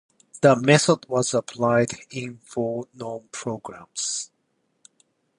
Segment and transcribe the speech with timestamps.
[0.41, 4.31] The method was applied in four known programs.